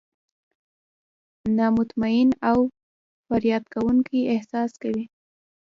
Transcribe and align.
نا 1.55 1.65
مطمئن 1.77 2.29
او 2.49 2.59
فریاد 3.27 3.63
کوونکي 3.73 4.19
احساس 4.33 4.71
کوي. 4.81 5.03